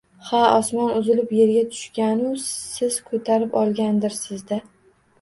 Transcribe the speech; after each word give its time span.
-Ha, 0.19 0.37
osmon 0.53 0.93
uzilib, 1.01 1.35
yerga 1.41 1.61
tushganu, 1.77 2.33
siz 2.49 3.01
ko’tarib 3.13 3.55
qolgandirsiz-da?! 3.63 4.65